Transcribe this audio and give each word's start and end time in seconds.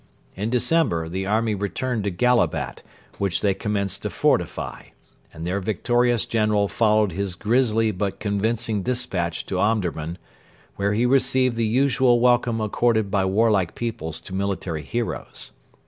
In 0.35 0.49
December 0.49 1.07
the 1.07 1.27
army 1.27 1.53
returned 1.53 2.05
to 2.05 2.09
Gallabat, 2.09 2.81
which 3.19 3.41
they 3.41 3.53
commenced 3.53 4.01
to 4.01 4.09
fortify, 4.09 4.85
and 5.31 5.45
their 5.45 5.59
victorious 5.59 6.25
general 6.25 6.67
followed 6.67 7.11
his 7.11 7.35
grisly 7.35 7.91
but 7.91 8.19
convincing 8.19 8.81
despatch 8.81 9.45
to 9.45 9.59
Omdurman, 9.59 10.17
where 10.75 10.93
he 10.93 11.05
received 11.05 11.55
the 11.55 11.65
usual 11.67 12.19
welcome 12.19 12.59
accorded 12.59 13.11
by 13.11 13.25
warlike 13.25 13.75
peoples 13.75 14.19
to 14.21 14.33
military 14.33 14.81
heroes. 14.81 15.51